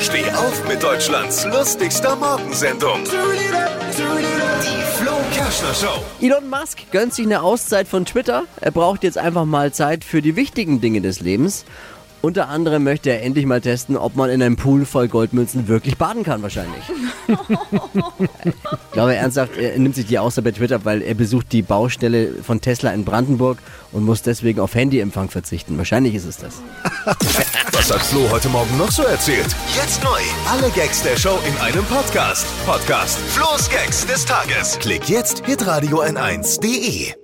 [0.00, 3.04] Steh auf mit Deutschlands lustigster Morgensendung.
[3.04, 6.02] Die Flo Kerschner Show.
[6.20, 8.44] Elon Musk gönnt sich eine Auszeit von Twitter.
[8.60, 11.64] Er braucht jetzt einfach mal Zeit für die wichtigen Dinge des Lebens.
[12.24, 15.98] Unter anderem möchte er endlich mal testen, ob man in einem Pool voll Goldmünzen wirklich
[15.98, 16.82] baden kann, wahrscheinlich.
[17.28, 22.30] ich glaube ernsthaft, er nimmt sich die Auszeit bei Twitter, weil er besucht die Baustelle
[22.42, 23.58] von Tesla in Brandenburg
[23.92, 25.76] und muss deswegen auf Handyempfang verzichten.
[25.76, 26.62] Wahrscheinlich ist es das.
[27.72, 29.54] Was hat Flo heute Morgen noch so erzählt?
[29.76, 30.20] Jetzt neu.
[30.50, 32.46] Alle Gags der Show in einem Podcast.
[32.64, 34.78] Podcast Flo's Gags des Tages.
[34.78, 37.23] Klick jetzt, hitradio n1.de.